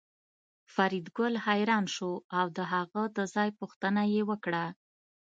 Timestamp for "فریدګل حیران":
0.73-1.85